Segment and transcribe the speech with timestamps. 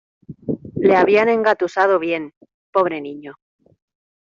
[0.79, 2.33] Le habían engatusado bien,
[2.73, 3.35] pobre niño.